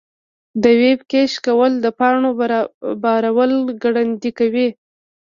[0.63, 2.29] د ویب کیش کول د پاڼو
[3.03, 3.51] بارول
[3.83, 4.67] ګړندي کوي.